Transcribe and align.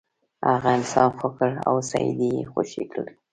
هغه 0.49 0.69
انصاف 0.77 1.13
وکړ 1.21 1.51
او 1.69 1.75
سید 1.89 2.19
یې 2.29 2.47
خوشې 2.51 2.83
کړ. 2.93 3.05